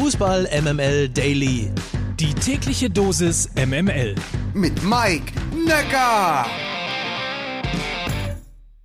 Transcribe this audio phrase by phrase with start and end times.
[0.00, 1.72] Fußball MML Daily.
[2.20, 4.14] Die tägliche Dosis MML.
[4.54, 5.32] Mit Mike
[5.66, 6.46] Necker.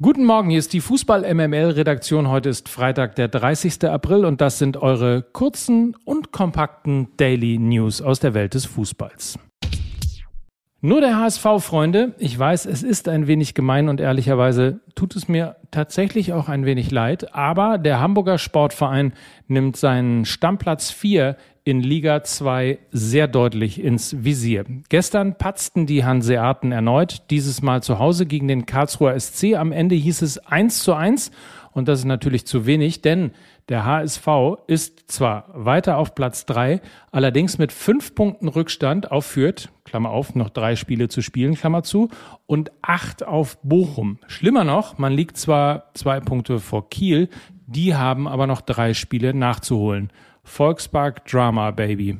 [0.01, 2.29] Guten Morgen, hier ist die Fußball MML Redaktion.
[2.29, 3.83] Heute ist Freitag, der 30.
[3.83, 9.37] April und das sind eure kurzen und kompakten Daily News aus der Welt des Fußballs.
[10.85, 12.13] Nur der HSV, Freunde.
[12.17, 16.65] Ich weiß, es ist ein wenig gemein und ehrlicherweise tut es mir tatsächlich auch ein
[16.65, 17.33] wenig leid.
[17.33, 19.13] Aber der Hamburger Sportverein
[19.47, 24.65] nimmt seinen Stammplatz 4 in Liga 2 sehr deutlich ins Visier.
[24.89, 29.55] Gestern patzten die Hanseaten erneut, dieses Mal zu Hause gegen den Karlsruher SC.
[29.55, 31.31] Am Ende hieß es 1 zu 1
[31.71, 33.31] und das ist natürlich zu wenig, denn
[33.69, 34.27] der HSV
[34.67, 36.81] ist zwar weiter auf Platz drei,
[37.11, 41.83] allerdings mit fünf Punkten Rückstand auf Fürth, Klammer auf, noch drei Spiele zu spielen, Klammer
[41.83, 42.09] zu,
[42.45, 44.19] und acht auf Bochum.
[44.27, 47.29] Schlimmer noch, man liegt zwar zwei Punkte vor Kiel,
[47.65, 50.11] die haben aber noch drei Spiele nachzuholen.
[50.43, 52.19] Volkspark Drama Baby.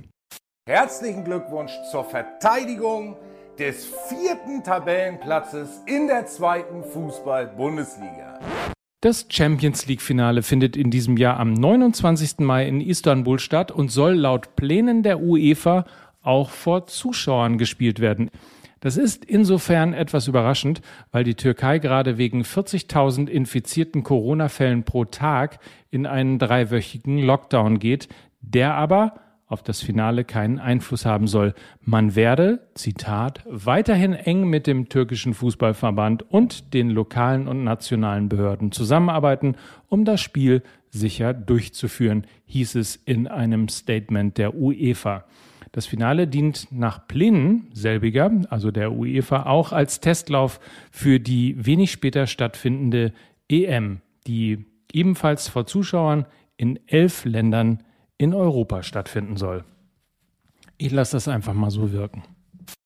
[0.66, 3.18] Herzlichen Glückwunsch zur Verteidigung
[3.60, 8.40] des vierten Tabellenplatzes in der zweiten Fußball-Bundesliga.
[9.04, 12.40] Das Champions League-Finale findet in diesem Jahr am 29.
[12.40, 15.84] Mai in Istanbul statt und soll laut Plänen der UEFA
[16.22, 18.32] auch vor Zuschauern gespielt werden.
[18.80, 20.80] Das ist insofern etwas überraschend,
[21.12, 25.60] weil die Türkei gerade wegen 40.000 infizierten Corona-Fällen pro Tag
[25.92, 28.08] in einen dreiwöchigen Lockdown geht,
[28.40, 29.16] der aber
[29.54, 31.54] auf das Finale keinen Einfluss haben soll.
[31.80, 38.72] Man werde, Zitat, weiterhin eng mit dem türkischen Fußballverband und den lokalen und nationalen Behörden
[38.72, 39.56] zusammenarbeiten,
[39.88, 45.26] um das Spiel sicher durchzuführen, hieß es in einem Statement der UEFA.
[45.72, 50.60] Das Finale dient nach Plänen selbiger, also der UEFA, auch als Testlauf
[50.92, 53.14] für die wenig später stattfindende
[53.50, 56.26] EM, die ebenfalls vor Zuschauern
[56.58, 57.84] in elf Ländern
[58.24, 59.64] in Europa stattfinden soll.
[60.78, 62.24] Ich lasse das einfach mal so wirken.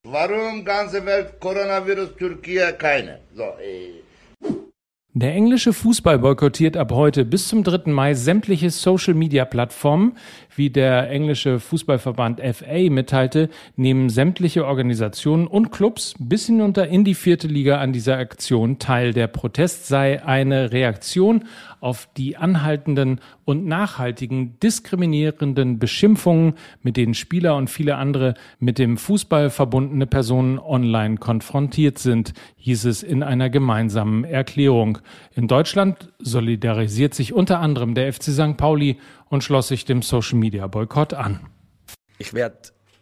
[0.03, 3.19] Warum ganze Welt Coronavirus, Türkei keine?
[3.35, 3.97] So, äh.
[5.19, 7.91] Der englische Fußball boykottiert ab heute bis zum 3.
[7.91, 10.13] Mai sämtliche Social-Media-Plattformen.
[10.55, 17.15] Wie der englische Fußballverband FA mitteilte, nehmen sämtliche Organisationen und Clubs bis hinunter in die
[17.15, 19.11] vierte Liga an dieser Aktion teil.
[19.11, 21.45] Der Protest sei eine Reaktion
[21.79, 28.97] auf die anhaltenden und nachhaltigen diskriminierenden Beschimpfungen, mit denen Spieler und viele andere mit dem
[28.97, 34.97] Fußball verbundene Personen online konfrontiert sind, hieß es in einer gemeinsamen Erklärung.
[35.33, 38.57] In Deutschland solidarisiert sich unter anderem der FC St.
[38.57, 38.97] Pauli
[39.29, 41.39] und schloss sich dem Social Media Boykott an.
[42.17, 42.57] Ich werde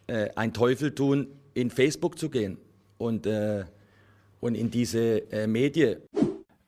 [0.05, 2.59] äh, ein Teufel tun, in Facebook zu gehen
[3.00, 3.63] und, äh,
[4.41, 6.03] und in diese äh, Medien.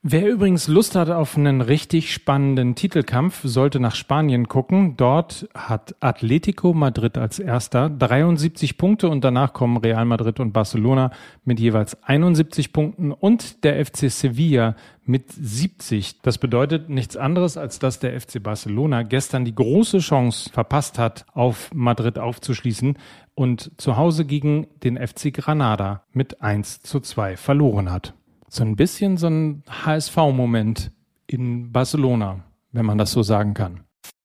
[0.10, 4.96] Wer übrigens Lust hat auf einen richtig spannenden Titelkampf, sollte nach Spanien gucken.
[4.96, 11.12] Dort hat Atletico Madrid als erster 73 Punkte und danach kommen Real Madrid und Barcelona
[11.44, 16.22] mit jeweils 71 Punkten und der FC Sevilla mit 70.
[16.22, 21.26] Das bedeutet nichts anderes, als dass der FC Barcelona gestern die große Chance verpasst hat,
[21.34, 22.98] auf Madrid aufzuschließen
[23.36, 28.14] und zu Hause gegen den FC Granada mit 1 zu 2 verloren hat
[28.50, 30.92] so ein bisschen so ein HSV-Moment
[31.28, 33.82] in Barcelona, wenn man das so sagen kann.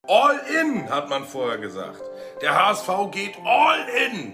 [0.07, 2.01] All in, hat man vorher gesagt.
[2.41, 4.33] Der HSV geht all in.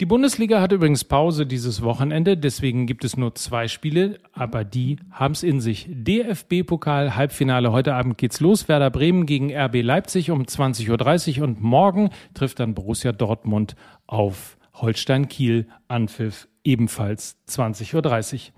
[0.00, 5.00] Die Bundesliga hat übrigens Pause dieses Wochenende, deswegen gibt es nur zwei Spiele, aber die
[5.10, 5.88] haben es in sich.
[5.90, 8.68] DFB-Pokal Halbfinale heute Abend geht's los.
[8.68, 13.74] Werder Bremen gegen RB Leipzig um 20.30 Uhr und morgen trifft dann Borussia Dortmund
[14.06, 15.66] auf Holstein Kiel.
[15.88, 17.94] Anpfiff ebenfalls 20.30
[18.34, 18.52] Uhr.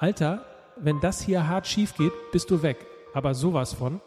[0.00, 0.40] Alter,
[0.78, 2.78] wenn das hier hart schief geht, bist du weg.
[3.12, 4.00] Aber sowas von.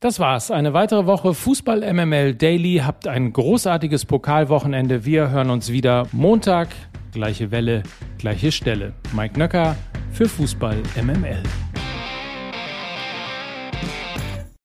[0.00, 0.50] Das war's.
[0.50, 2.80] Eine weitere Woche Fußball MML Daily.
[2.82, 5.04] Habt ein großartiges Pokalwochenende.
[5.04, 6.68] Wir hören uns wieder Montag.
[7.12, 7.82] Gleiche Welle,
[8.16, 8.94] gleiche Stelle.
[9.12, 9.76] Mike Nöcker
[10.10, 11.42] für Fußball MML.